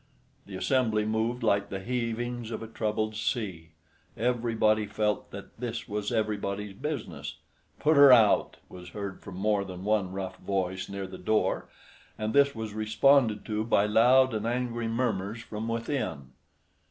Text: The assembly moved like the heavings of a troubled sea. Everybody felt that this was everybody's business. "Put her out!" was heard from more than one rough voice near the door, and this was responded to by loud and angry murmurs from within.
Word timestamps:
The 0.47 0.55
assembly 0.55 1.05
moved 1.05 1.43
like 1.43 1.69
the 1.69 1.77
heavings 1.79 2.49
of 2.49 2.63
a 2.63 2.67
troubled 2.67 3.15
sea. 3.15 3.73
Everybody 4.17 4.87
felt 4.87 5.29
that 5.29 5.55
this 5.59 5.87
was 5.87 6.11
everybody's 6.11 6.73
business. 6.73 7.37
"Put 7.79 7.97
her 7.97 8.11
out!" 8.11 8.57
was 8.67 8.89
heard 8.89 9.21
from 9.21 9.35
more 9.35 9.63
than 9.63 9.83
one 9.83 10.11
rough 10.11 10.37
voice 10.37 10.89
near 10.89 11.05
the 11.05 11.19
door, 11.19 11.69
and 12.17 12.33
this 12.33 12.55
was 12.55 12.73
responded 12.73 13.45
to 13.45 13.63
by 13.63 13.85
loud 13.85 14.33
and 14.33 14.47
angry 14.47 14.87
murmurs 14.87 15.43
from 15.43 15.67
within. 15.67 16.31